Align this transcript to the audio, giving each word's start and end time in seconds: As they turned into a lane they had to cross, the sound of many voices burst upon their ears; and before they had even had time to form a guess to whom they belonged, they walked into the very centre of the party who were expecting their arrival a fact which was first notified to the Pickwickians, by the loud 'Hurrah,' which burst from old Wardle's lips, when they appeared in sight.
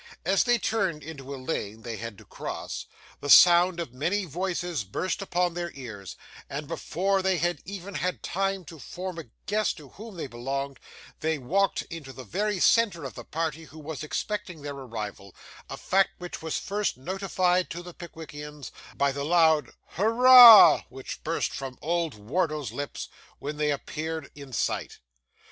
As 0.25 0.45
they 0.45 0.57
turned 0.57 1.03
into 1.03 1.31
a 1.31 1.37
lane 1.37 1.83
they 1.83 1.97
had 1.97 2.17
to 2.17 2.25
cross, 2.25 2.87
the 3.19 3.29
sound 3.29 3.79
of 3.79 3.93
many 3.93 4.25
voices 4.25 4.83
burst 4.83 5.21
upon 5.21 5.53
their 5.53 5.69
ears; 5.75 6.15
and 6.49 6.67
before 6.67 7.21
they 7.21 7.37
had 7.37 7.59
even 7.65 7.93
had 7.93 8.23
time 8.23 8.65
to 8.65 8.79
form 8.79 9.19
a 9.19 9.25
guess 9.45 9.73
to 9.73 9.89
whom 9.89 10.15
they 10.17 10.25
belonged, 10.25 10.79
they 11.19 11.37
walked 11.37 11.83
into 11.83 12.11
the 12.11 12.23
very 12.23 12.59
centre 12.59 13.03
of 13.03 13.13
the 13.13 13.23
party 13.23 13.65
who 13.65 13.77
were 13.77 13.95
expecting 14.01 14.63
their 14.63 14.73
arrival 14.73 15.35
a 15.69 15.77
fact 15.77 16.09
which 16.17 16.41
was 16.41 16.57
first 16.57 16.97
notified 16.97 17.69
to 17.69 17.83
the 17.83 17.93
Pickwickians, 17.93 18.71
by 18.95 19.11
the 19.11 19.23
loud 19.23 19.69
'Hurrah,' 19.97 20.81
which 20.89 21.23
burst 21.23 21.51
from 21.51 21.77
old 21.79 22.15
Wardle's 22.15 22.71
lips, 22.71 23.07
when 23.37 23.57
they 23.57 23.69
appeared 23.71 24.31
in 24.33 24.51
sight. 24.51 24.97